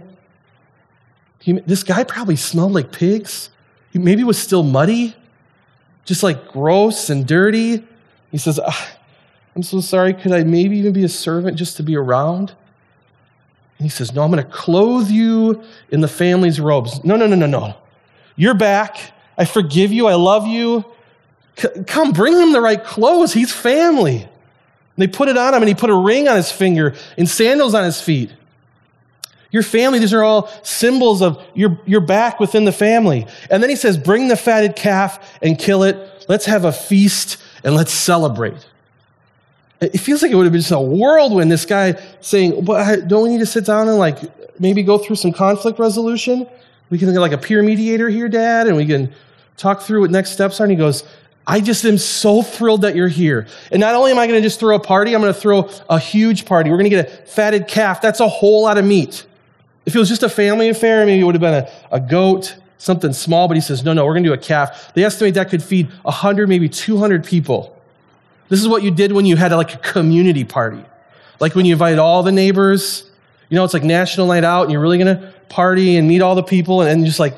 [1.44, 3.50] He, this guy probably smelled like pigs.
[3.92, 5.14] He maybe was still muddy,
[6.06, 7.84] just like gross and dirty.
[8.30, 8.96] He says, ah,
[9.54, 10.14] I'm so sorry.
[10.14, 12.54] Could I maybe even be a servant just to be around?
[13.76, 17.04] And he says, No, I'm going to clothe you in the family's robes.
[17.04, 17.74] No, no, no, no, no.
[18.36, 19.12] You're back.
[19.36, 20.06] I forgive you.
[20.06, 20.82] I love you.
[21.58, 23.34] C- come, bring him the right clothes.
[23.34, 24.22] He's family.
[24.22, 24.30] And
[24.96, 27.74] they put it on him, and he put a ring on his finger and sandals
[27.74, 28.32] on his feet.
[29.54, 33.24] Your family, these are all symbols of your, your back within the family.
[33.52, 36.26] And then he says, Bring the fatted calf and kill it.
[36.28, 38.68] Let's have a feast and let's celebrate.
[39.80, 43.22] It feels like it would have been just a whirlwind, this guy saying, But don't
[43.22, 44.18] we need to sit down and like
[44.58, 46.48] maybe go through some conflict resolution?
[46.90, 49.14] We can get like a peer mediator here, Dad, and we can
[49.56, 50.64] talk through what next steps are.
[50.64, 51.04] And he goes,
[51.46, 53.46] I just am so thrilled that you're here.
[53.70, 55.70] And not only am I going to just throw a party, I'm going to throw
[55.88, 56.70] a huge party.
[56.70, 58.02] We're going to get a fatted calf.
[58.02, 59.26] That's a whole lot of meat.
[59.86, 62.56] If it was just a family affair, maybe it would have been a, a goat,
[62.78, 64.92] something small, but he says, no, no, we're going to do a calf.
[64.94, 67.80] They estimate that could feed 100, maybe 200 people.
[68.48, 70.84] This is what you did when you had like a community party.
[71.40, 73.10] Like when you invited all the neighbors.
[73.50, 76.22] You know, it's like national night out and you're really going to party and meet
[76.22, 77.34] all the people and, and just like,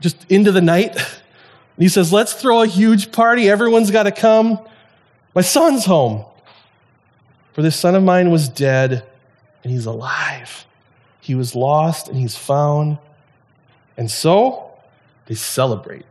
[0.00, 0.96] just into the night.
[0.96, 1.06] And
[1.78, 3.48] he says, let's throw a huge party.
[3.48, 4.58] Everyone's got to come.
[5.34, 6.24] My son's home.
[7.52, 9.04] For this son of mine was dead
[9.64, 10.64] and he's alive.
[11.28, 12.96] He was lost and he's found.
[13.98, 14.70] And so
[15.26, 16.06] they celebrate.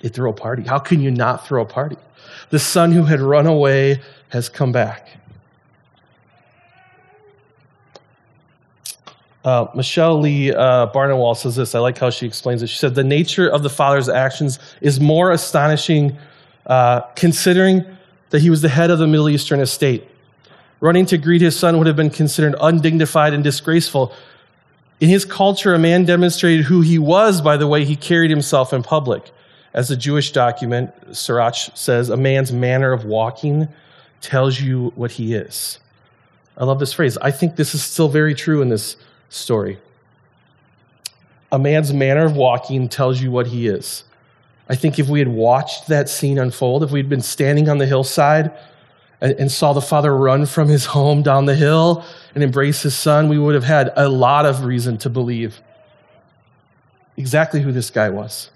[0.00, 0.62] They throw a party.
[0.62, 1.96] How can you not throw a party?
[2.50, 5.08] The son who had run away has come back.
[9.42, 11.74] Uh, Michelle Lee uh, Barnewall says this.
[11.74, 12.66] I like how she explains it.
[12.66, 16.14] She said, The nature of the father's actions is more astonishing
[16.66, 17.86] uh, considering
[18.28, 20.06] that he was the head of the Middle Eastern estate.
[20.84, 24.12] Running to greet his son would have been considered undignified and disgraceful.
[25.00, 28.70] In his culture, a man demonstrated who he was by the way he carried himself
[28.74, 29.30] in public.
[29.72, 33.66] As the Jewish document, Sirach says, a man's manner of walking
[34.20, 35.78] tells you what he is.
[36.58, 37.16] I love this phrase.
[37.16, 38.98] I think this is still very true in this
[39.30, 39.78] story.
[41.50, 44.04] A man's manner of walking tells you what he is.
[44.68, 47.86] I think if we had watched that scene unfold, if we'd been standing on the
[47.86, 48.52] hillside
[49.24, 53.28] and, saw the father run from his home down the hill and embrace his son,
[53.28, 55.60] we would have had a lot of reason to believe
[57.16, 58.50] exactly who this guy was.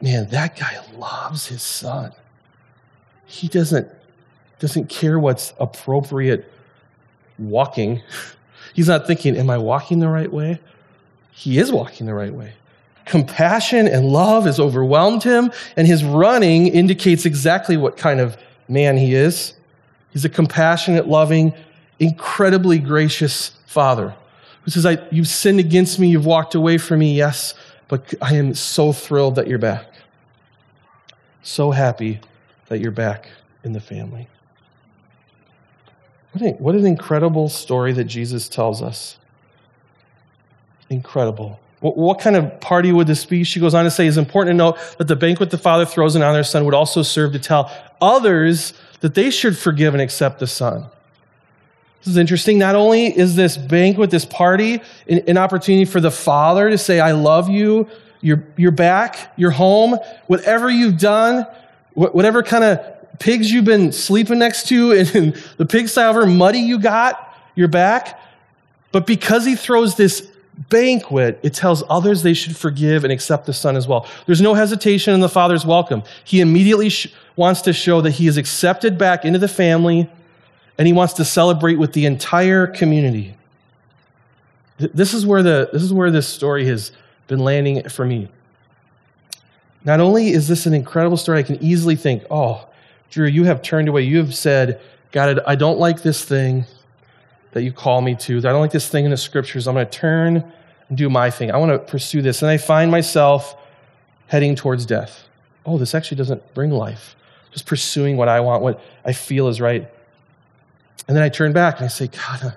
[0.00, 2.12] Man, that guy loves his son.
[3.26, 3.88] He doesn't,
[4.58, 6.50] doesn't care what's appropriate
[7.38, 8.02] walking.
[8.74, 10.60] He's not thinking, Am I walking the right way?
[11.32, 12.52] He is walking the right way.
[13.06, 18.36] Compassion and love has overwhelmed him, and his running indicates exactly what kind of
[18.70, 19.54] man he is.
[20.12, 21.52] He's a compassionate, loving,
[21.98, 24.14] incredibly gracious father
[24.62, 27.54] who says, You've sinned against me, you've walked away from me, yes,
[27.88, 29.86] but I am so thrilled that you're back.
[31.42, 32.20] So happy
[32.68, 33.28] that you're back
[33.64, 34.28] in the family.
[36.32, 39.18] What an, what an incredible story that Jesus tells us.
[40.88, 41.58] Incredible.
[41.80, 43.42] What, what, kind of party would this be?
[43.42, 46.14] She goes on to say, it's important to note that the banquet the father throws
[46.14, 50.02] in on their son would also serve to tell others that they should forgive and
[50.02, 50.86] accept the son.
[52.00, 52.58] This is interesting.
[52.58, 57.00] Not only is this banquet, this party, an, an opportunity for the father to say,
[57.00, 57.88] I love you,
[58.20, 61.46] you're, you're back, you're home, whatever you've done,
[61.94, 66.78] whatever kind of pigs you've been sleeping next to and the pigsty, however muddy you
[66.78, 68.18] got, you're back.
[68.92, 70.29] But because he throws this
[70.68, 74.06] banquet, it tells others they should forgive and accept the Son as well.
[74.26, 76.02] There's no hesitation in the Father's welcome.
[76.24, 80.10] He immediately sh- wants to show that he is accepted back into the family
[80.78, 83.34] and he wants to celebrate with the entire community.
[84.78, 86.92] This is where, the, this, is where this story has
[87.26, 88.28] been landing for me.
[89.84, 92.66] Not only is this an incredible story, I can easily think, oh,
[93.10, 94.02] Drew, you have turned away.
[94.02, 94.80] You have said,
[95.12, 96.64] God, I don't like this thing
[97.52, 98.38] that you call me to.
[98.38, 99.66] I don't like this thing in the scriptures.
[99.66, 100.52] I'm going to turn
[100.88, 101.50] and do my thing.
[101.50, 102.42] I want to pursue this.
[102.42, 103.56] And I find myself
[104.26, 105.28] heading towards death.
[105.66, 107.16] Oh, this actually doesn't bring life.
[107.52, 109.90] Just pursuing what I want, what I feel is right.
[111.08, 112.56] And then I turn back and I say, God,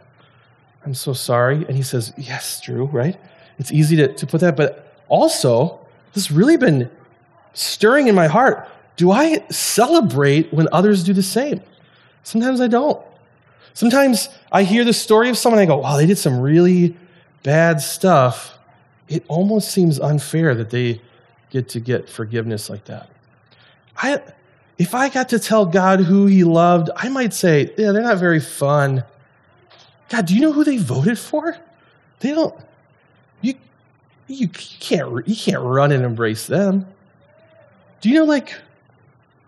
[0.85, 1.65] I'm so sorry.
[1.67, 3.19] And he says, Yes, Drew, right?
[3.57, 4.55] It's easy to, to put that.
[4.55, 5.79] But also,
[6.13, 6.89] this has really been
[7.53, 8.69] stirring in my heart.
[8.95, 11.61] Do I celebrate when others do the same?
[12.23, 13.03] Sometimes I don't.
[13.73, 16.95] Sometimes I hear the story of someone, I go, wow, they did some really
[17.41, 18.57] bad stuff.
[19.09, 21.01] It almost seems unfair that they
[21.49, 23.09] get to get forgiveness like that.
[23.97, 24.21] I,
[24.77, 28.17] if I got to tell God who He loved, I might say, yeah, they're not
[28.17, 29.03] very fun.
[30.09, 31.57] God, do you know who they voted for?
[32.19, 32.55] They don't.
[33.41, 33.55] You,
[34.27, 35.27] you can't.
[35.27, 36.85] You can't run and embrace them.
[38.01, 38.53] Do you know like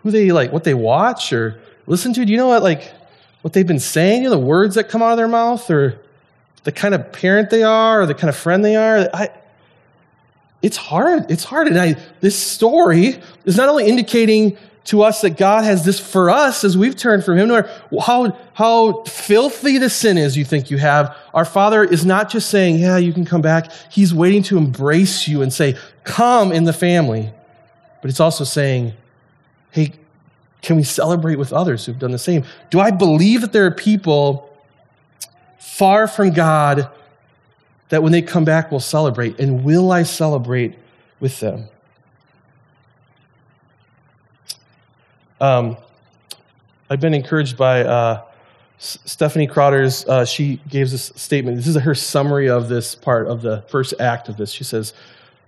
[0.02, 2.26] who they like, what they watch or listen to?
[2.26, 2.94] Do you know what like
[3.46, 6.00] what they've been saying, you know, the words that come out of their mouth, or
[6.64, 9.08] the kind of parent they are, or the kind of friend they are.
[9.14, 9.30] I,
[10.64, 11.30] it's hard.
[11.30, 11.68] It's hard.
[11.68, 16.32] And I, this story is not only indicating to us that God has this for
[16.32, 17.70] us as we've turned from Him, nor
[18.02, 21.16] how, how filthy the sin is you think you have.
[21.36, 23.72] Our Father is not just saying, Yeah, you can come back.
[23.92, 27.30] He's waiting to embrace you and say, Come in the family.
[28.02, 28.94] But it's also saying,
[29.70, 29.94] Hey,
[30.66, 32.44] can we celebrate with others who've done the same?
[32.72, 34.52] Do I believe that there are people
[35.60, 36.90] far from God
[37.90, 39.40] that when they come back will celebrate?
[39.40, 40.76] And will I celebrate
[41.20, 41.70] with them?
[45.40, 45.78] Um,
[46.90, 48.24] I've been encouraged by uh,
[48.80, 51.58] Stephanie Crowder's, uh, she gave this statement.
[51.58, 54.52] This is her summary of this part of the first act of this.
[54.52, 54.94] She says,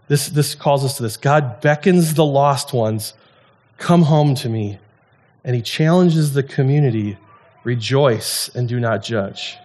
[0.10, 3.16] this, this calls us to this God beckons the lost ones,
[3.78, 4.78] come home to me
[5.48, 7.18] and he challenges the community
[7.64, 9.58] rejoice and do not judge.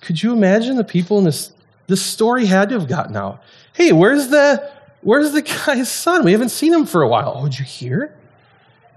[0.00, 1.52] Could you imagine the people in this?
[1.86, 3.42] This story had to have gotten out.
[3.74, 4.70] Hey, where's the
[5.02, 6.24] where's the guy's son?
[6.24, 7.34] We haven't seen him for a while.
[7.36, 8.16] Oh, did you hear?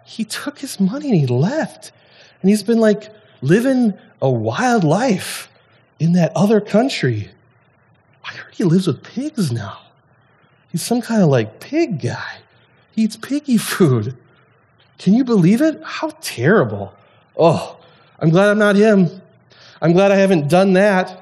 [0.06, 1.92] He took his money and he left.
[2.42, 5.50] And he's been like living a wild life
[6.00, 7.30] in that other country.
[8.24, 9.80] I heard he lives with pigs now.
[10.72, 12.38] He's some kind of like pig guy.
[12.92, 14.16] He eats piggy food.
[14.98, 15.82] Can you believe it?
[15.84, 16.94] How terrible.
[17.38, 17.78] Oh,
[18.20, 19.10] I'm glad I'm not him.
[19.82, 21.20] I'm glad I haven't done that.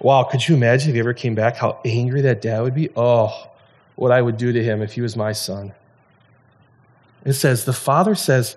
[0.00, 2.90] Wow, could you imagine if he ever came back how angry that dad would be?
[2.96, 3.50] Oh,
[3.96, 5.72] what I would do to him if he was my son.
[7.24, 8.56] It says, the father says,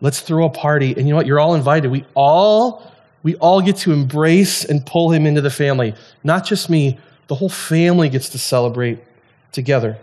[0.00, 0.94] let's throw a party.
[0.96, 1.26] And you know what?
[1.26, 1.90] You're all invited.
[1.90, 2.90] We all,
[3.22, 5.94] we all get to embrace and pull him into the family.
[6.24, 9.00] Not just me, the whole family gets to celebrate
[9.52, 9.98] together.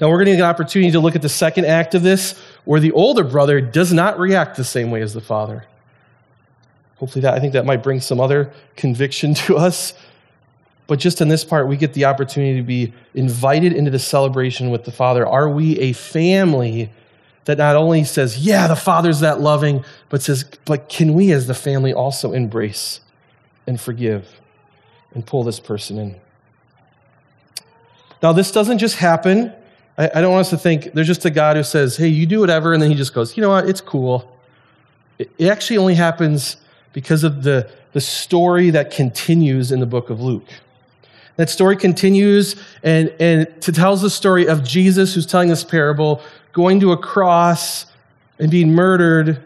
[0.00, 2.38] Now, we're going to get an opportunity to look at the second act of this,
[2.64, 5.66] where the older brother does not react the same way as the father.
[6.96, 9.94] Hopefully, that I think that might bring some other conviction to us.
[10.86, 14.70] But just in this part, we get the opportunity to be invited into the celebration
[14.70, 15.26] with the Father.
[15.26, 16.90] Are we a family
[17.44, 21.46] that not only says, Yeah, the Father's that loving, but says, But can we as
[21.46, 23.00] the family also embrace
[23.66, 24.40] and forgive
[25.14, 26.16] and pull this person in?
[28.22, 29.52] Now, this doesn't just happen.
[29.98, 32.26] I, I don't want us to think there's just a God who says, Hey, you
[32.26, 33.68] do whatever, and then he just goes, You know what?
[33.68, 34.36] It's cool.
[35.18, 36.56] It, it actually only happens
[36.92, 40.48] because of the, the story that continues in the book of Luke.
[41.36, 46.20] That story continues and, and tells the story of Jesus, who's telling this parable,
[46.52, 47.86] going to a cross
[48.38, 49.42] and being murdered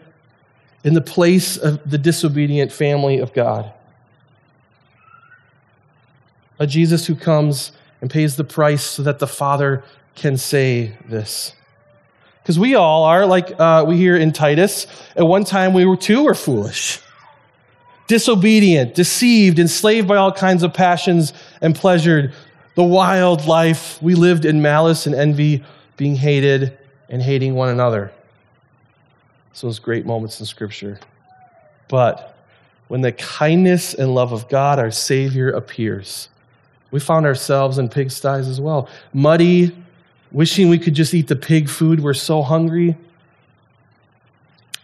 [0.83, 3.71] in the place of the disobedient family of God.
[6.59, 9.83] A Jesus who comes and pays the price so that the Father
[10.17, 11.53] can say this.
[12.41, 15.97] Because we all are, like uh, we hear in Titus, at one time we were
[15.97, 16.99] too were foolish
[18.07, 22.33] disobedient, deceived, enslaved by all kinds of passions, and pleasured
[22.75, 25.61] the wild life we lived in malice and envy,
[25.97, 26.77] being hated
[27.09, 28.11] and hating one another.
[29.51, 30.99] So those great moments in Scripture.
[31.89, 32.37] But
[32.87, 36.29] when the kindness and love of God, our Savior, appears,
[36.91, 38.87] we found ourselves in pigsties as well.
[39.11, 39.75] Muddy,
[40.31, 41.99] wishing we could just eat the pig food.
[41.99, 42.95] We're so hungry.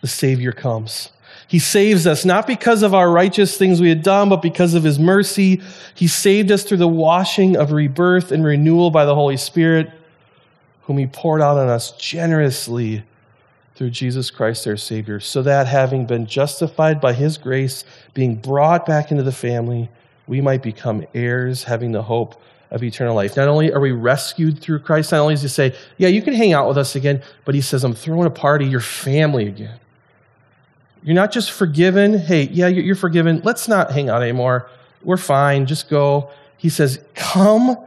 [0.01, 1.10] The Savior comes.
[1.47, 4.84] He saves us not because of our righteous things we had done, but because of
[4.84, 5.62] His mercy.
[5.95, 9.91] He saved us through the washing of rebirth and renewal by the Holy Spirit,
[10.84, 13.03] whom He poured out on us generously
[13.75, 18.86] through Jesus Christ our Savior, so that having been justified by His grace, being brought
[18.86, 19.89] back into the family,
[20.27, 22.41] we might become heirs, having the hope
[22.73, 23.38] of eternal life.
[23.38, 26.33] Not only are we rescued through Christ, not only does He say, Yeah, you can
[26.33, 29.79] hang out with us again, but He says, I'm throwing a party, your family again.
[31.03, 32.17] You're not just forgiven.
[32.17, 33.41] Hey, yeah, you're forgiven.
[33.43, 34.69] Let's not hang out anymore.
[35.03, 35.65] We're fine.
[35.65, 36.31] Just go.
[36.57, 37.77] He says, Come.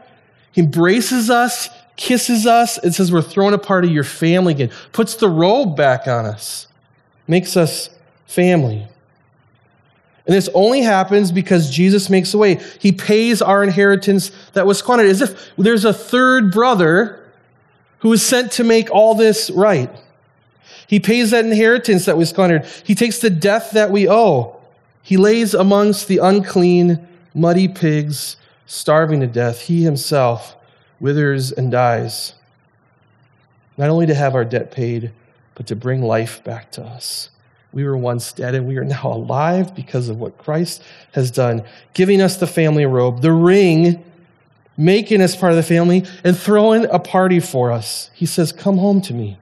[0.53, 4.71] He embraces us, kisses us, and says, We're throwing a party your family again.
[4.93, 6.69] Puts the robe back on us,
[7.27, 7.91] makes us
[8.27, 8.87] family.
[10.27, 12.61] And this only happens because Jesus makes a way.
[12.81, 17.25] He pays our inheritance that was squandered, as if there's a third brother
[18.01, 19.91] who is sent to make all this right.
[20.89, 22.67] He pays that inheritance that was squandered.
[22.85, 24.61] He takes the death that we owe.
[25.03, 28.37] He lays amongst the unclean, muddy pigs,
[28.67, 29.63] starving to death.
[29.63, 30.57] He himself
[30.99, 32.35] withers and dies,
[33.77, 35.13] not only to have our debt paid,
[35.55, 37.31] but to bring life back to us.
[37.73, 41.65] We were once dead and we are now alive because of what Christ has done,
[41.95, 44.05] giving us the family robe, the ring,
[44.77, 48.11] making us part of the family, and throwing a party for us.
[48.15, 49.39] He says, Come home to me.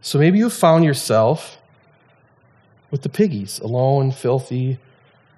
[0.00, 1.58] So maybe you found yourself
[2.92, 4.78] with the piggies, alone, filthy,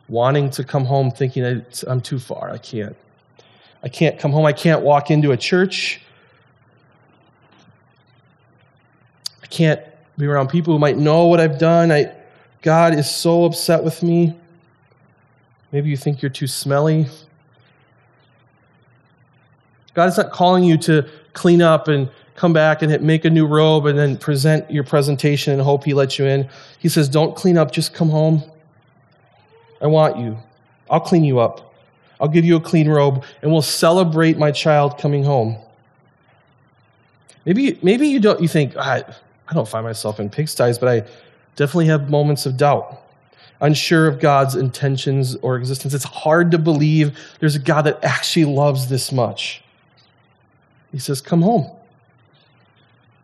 [0.08, 2.50] wanting to come home thinking, I'm too far.
[2.50, 2.96] I can't.
[3.82, 4.44] I can't come home.
[4.44, 6.00] I can't walk into a church.
[9.37, 9.80] I can't
[10.16, 11.92] be around people who might know what I've done.
[11.92, 12.12] I,
[12.62, 14.36] God is so upset with me.
[15.72, 17.06] Maybe you think you're too smelly.
[19.94, 23.46] God is not calling you to clean up and come back and make a new
[23.46, 26.48] robe and then present your presentation and hope he lets you in.
[26.78, 28.42] He says, Don't clean up, just come home.
[29.80, 30.38] I want you.
[30.90, 31.74] I'll clean you up.
[32.20, 35.56] I'll give you a clean robe and we'll celebrate my child coming home.
[37.44, 39.04] Maybe, maybe you don't you think, I,
[39.48, 41.08] I don't find myself in pigsties, but I
[41.56, 43.02] definitely have moments of doubt.
[43.60, 45.94] Unsure of God's intentions or existence.
[45.94, 49.64] It's hard to believe there's a God that actually loves this much.
[50.92, 51.70] He says, Come home.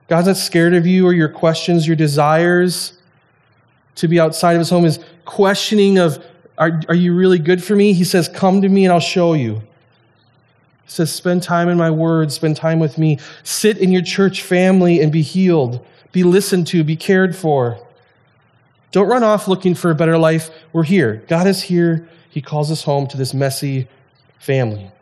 [0.08, 2.98] God's not scared of you or your questions, your desires
[3.96, 6.24] to be outside of his home is questioning of,
[6.58, 7.92] are, are you really good for me?
[7.92, 9.54] He says, come to me and I'll show you.
[10.84, 13.18] He says, spend time in my word, spend time with me.
[13.42, 15.84] Sit in your church family and be healed,
[16.14, 17.76] be listened to, be cared for.
[18.92, 20.48] Don't run off looking for a better life.
[20.72, 21.24] We're here.
[21.26, 22.08] God is here.
[22.30, 23.88] He calls us home to this messy
[24.38, 24.92] family.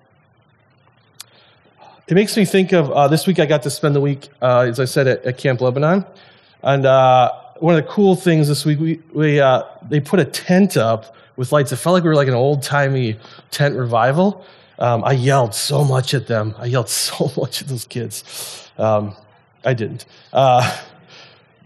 [2.08, 4.60] It makes me think of uh, this week I got to spend the week, uh,
[4.60, 6.06] as I said, at, at Camp Lebanon.
[6.62, 10.24] And uh, one of the cool things this week, we, we, uh, they put a
[10.24, 11.72] tent up with lights.
[11.72, 13.18] It felt like we were like an old timey
[13.50, 14.46] tent revival.
[14.78, 16.54] Um, I yelled so much at them.
[16.56, 18.70] I yelled so much at those kids.
[18.78, 19.14] Um,
[19.62, 20.06] I didn't.
[20.32, 20.78] Uh,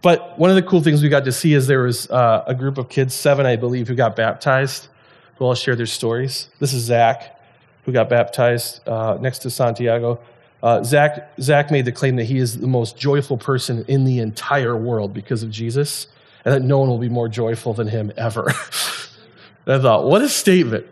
[0.02, 2.54] but one of the cool things we got to see is there was uh, a
[2.54, 4.88] group of kids, seven, I believe, who got baptized,
[5.36, 6.48] who all shared their stories.
[6.58, 7.40] This is Zach,
[7.84, 10.20] who got baptized uh, next to Santiago.
[10.62, 14.18] Uh, Zach, Zach made the claim that he is the most joyful person in the
[14.20, 16.08] entire world because of Jesus,
[16.44, 18.48] and that no one will be more joyful than him ever.
[19.66, 20.86] I thought, what a statement.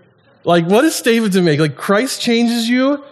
[0.44, 1.60] Like, what a statement to make.
[1.60, 3.02] Like, Christ changes you.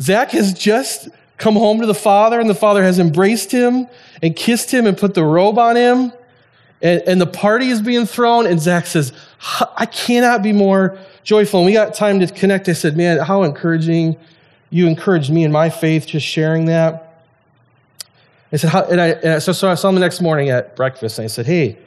[0.00, 1.08] Zach has just
[1.38, 3.86] come home to the Father, and the Father has embraced him
[4.22, 6.12] and kissed him and put the robe on him.
[6.82, 9.12] And, and the party is being thrown, and Zach says,
[9.76, 11.60] I cannot be more joyful.
[11.60, 12.68] And we got time to connect.
[12.68, 14.16] I said, Man, how encouraging.
[14.70, 17.22] You encouraged me in my faith, just sharing that.
[18.52, 20.76] I said, how, and, I, and so, so I saw him the next morning at
[20.76, 21.78] breakfast, and I said, Hey,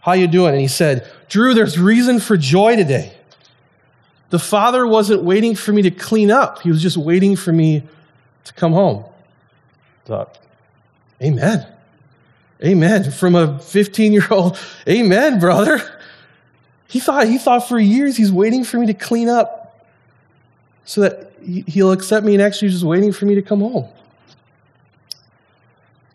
[0.00, 0.52] how you doing?
[0.52, 3.14] And he said, Drew, there's reason for joy today.
[4.30, 6.62] The Father wasn't waiting for me to clean up.
[6.62, 7.82] He was just waiting for me
[8.44, 9.04] to come home.
[10.04, 10.38] I thought,
[11.22, 11.66] Amen.
[12.64, 13.10] Amen.
[13.10, 15.80] From a 15 year old, Amen, brother.
[16.88, 19.86] He thought, he thought for years he's waiting for me to clean up
[20.84, 21.32] so that
[21.66, 23.88] he'll accept me and actually just waiting for me to come home.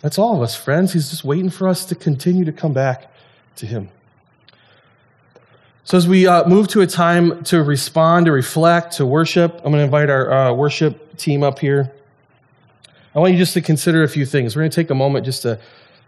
[0.02, 0.94] That's all of us, friends.
[0.94, 3.12] He's just waiting for us to continue to come back
[3.56, 3.90] to him.
[5.84, 9.72] So, as we uh, move to a time to respond, to reflect, to worship, I'm
[9.72, 11.92] going to invite our uh, worship team up here.
[13.16, 14.56] I want you just to consider a few things.
[14.56, 15.58] We're going to take a moment just to,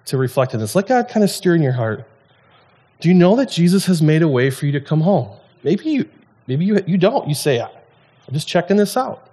[0.06, 0.76] to reflect on this.
[0.76, 2.06] Let God kind of stir in your heart.
[3.00, 5.30] Do you know that Jesus has made a way for you to come home?
[5.64, 6.10] Maybe you,
[6.48, 7.28] maybe you, you don't.
[7.28, 7.70] You say, I'm
[8.34, 9.30] just checking this out.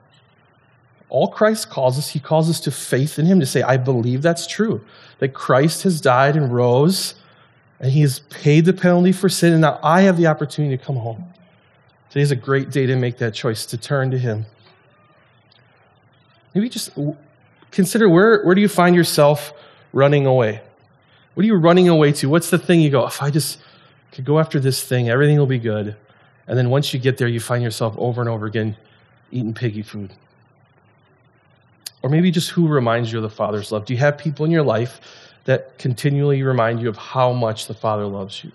[1.09, 4.23] All Christ calls us, he calls us to faith in him, to say, I believe
[4.23, 4.85] that's true,
[5.19, 7.15] that Christ has died and rose
[7.81, 10.83] and he has paid the penalty for sin, and now I have the opportunity to
[10.83, 11.25] come home.
[12.09, 14.47] Today's a great day to make that choice, to turn to him.
[16.55, 16.91] Maybe just
[17.75, 19.53] consider where, where do you find yourself
[19.93, 20.61] running away?
[21.35, 22.29] What are you running away to?
[22.29, 23.59] What's the thing you go, if I just
[24.13, 25.97] could go after this thing, everything will be good.
[26.47, 28.77] And then once you get there, you find yourself over and over again
[29.31, 30.13] eating piggy food.
[32.03, 33.87] Or maybe just who reminds you of the Father's love.
[33.87, 35.01] Do you have people in your life
[35.45, 38.51] that continually remind you of how much the Father loves you.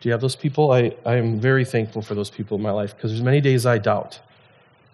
[0.00, 0.72] Do you have those people?
[0.72, 3.64] I, I am very thankful for those people in my life because there's many days
[3.64, 4.20] I doubt.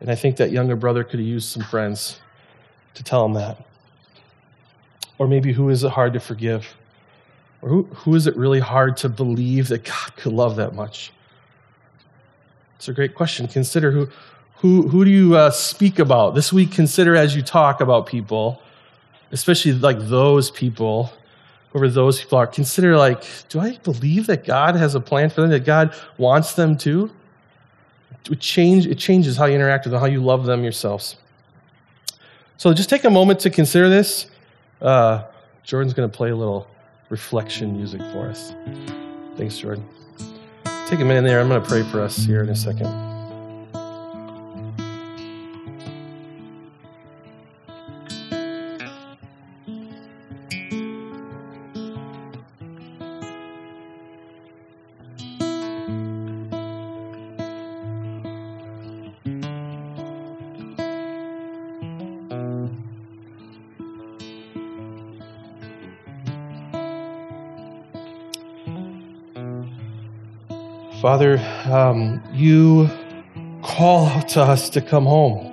[0.01, 2.21] And I think that younger brother could have used some friends
[2.95, 3.65] to tell him that.
[5.19, 6.75] Or maybe who is it hard to forgive?
[7.63, 11.13] Or who, who is it really hard to believe that God could love that much?
[12.77, 13.47] It's a great question.
[13.47, 14.09] Consider who,
[14.57, 16.35] who, who do you uh, speak about?
[16.35, 18.63] This week, consider as you talk about people
[19.33, 21.13] especially like those people,
[21.71, 25.43] whoever those people are, consider like, do I believe that God has a plan for
[25.43, 27.11] them, that God wants them to?
[28.31, 31.17] It, change, it changes how you interact with them, how you love them yourselves.
[32.61, 34.27] So just take a moment to consider this.
[34.83, 35.25] Uh,
[35.65, 36.67] Jordan's going to play a little
[37.09, 38.53] reflection music for us.
[39.39, 39.89] Thanks, Jordan.
[40.87, 41.41] Take a minute there.
[41.41, 43.10] I'm going to pray for us here in a second.
[71.21, 71.39] Father,
[71.71, 72.89] um, you
[73.63, 75.49] call to us to come home.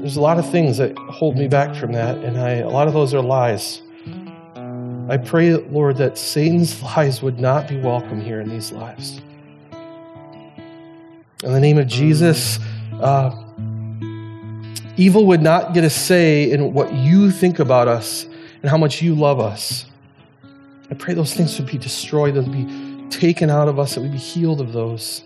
[0.00, 2.88] There's a lot of things that hold me back from that, and I, a lot
[2.88, 3.82] of those are lies.
[5.10, 9.20] I pray, Lord, that Satan's lies would not be welcome here in these lives.
[11.44, 12.58] In the name of Jesus,
[12.98, 13.30] uh,
[14.96, 18.24] evil would not get a say in what you think about us
[18.62, 19.84] and how much you love us.
[20.90, 24.00] I pray those things would be destroyed, that would be taken out of us, that
[24.00, 25.24] we'd be healed of those.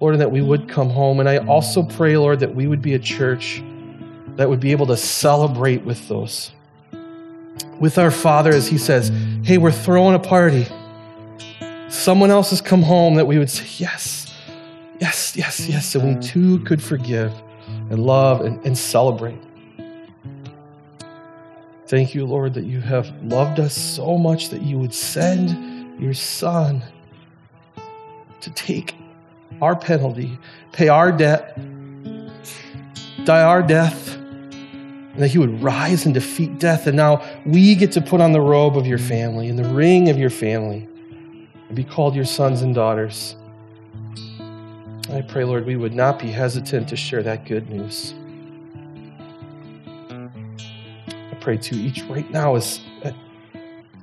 [0.00, 1.20] Lord, and that we would come home.
[1.20, 3.62] And I also pray, Lord, that we would be a church
[4.36, 6.52] that would be able to celebrate with those.
[7.80, 9.10] With our Father, as He says,
[9.44, 10.66] hey, we're throwing a party.
[11.88, 14.34] Someone else has come home, that we would say, yes,
[15.00, 15.94] yes, yes, yes.
[15.94, 17.32] And we too could forgive
[17.88, 19.38] and love and, and celebrate.
[21.94, 26.12] Thank you, Lord, that you have loved us so much that you would send your
[26.12, 26.82] Son
[28.40, 28.96] to take
[29.62, 30.36] our penalty,
[30.72, 31.56] pay our debt,
[33.24, 36.88] die our death, and that he would rise and defeat death.
[36.88, 40.08] And now we get to put on the robe of your family and the ring
[40.08, 40.88] of your family
[41.68, 43.36] and be called your sons and daughters.
[45.12, 48.14] I pray, Lord, we would not be hesitant to share that good news.
[51.44, 53.12] Pray to each right now as uh,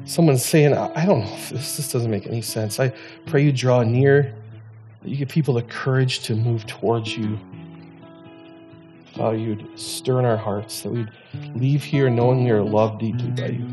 [0.05, 2.79] someone's saying, I don't know if this, this doesn't make any sense.
[2.79, 2.93] I
[3.25, 4.35] pray you draw near,
[5.01, 7.39] that you give people the courage to move towards you.
[9.15, 11.09] Father, you'd stir in our hearts, that we'd
[11.55, 13.65] leave here knowing we are loved deeply by you.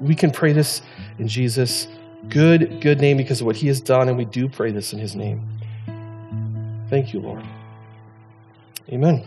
[0.00, 0.82] We can pray this
[1.20, 1.86] in Jesus'
[2.28, 4.98] good, good name because of what he has done, and we do pray this in
[4.98, 5.46] his name.
[6.90, 7.44] Thank you, Lord.
[8.88, 9.24] Amen.